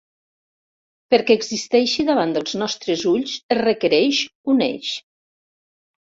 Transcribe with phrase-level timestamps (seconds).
[1.13, 4.23] Perquè existeixi davant dels nostres ulls es requereix
[4.55, 4.95] un eix.